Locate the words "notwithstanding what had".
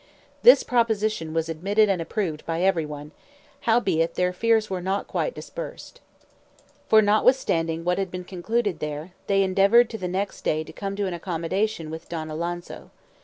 7.03-8.09